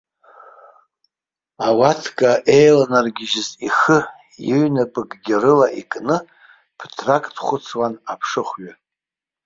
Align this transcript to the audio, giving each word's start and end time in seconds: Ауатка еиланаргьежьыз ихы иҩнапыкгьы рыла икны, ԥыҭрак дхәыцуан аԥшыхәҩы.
Ауатка 1.65 2.29
еиланаргьежьыз 2.57 3.49
ихы 3.67 3.99
иҩнапыкгьы 4.49 5.35
рыла 5.41 5.67
икны, 5.81 6.17
ԥыҭрак 6.77 7.25
дхәыцуан 7.35 7.93
аԥшыхәҩы. 8.11 8.71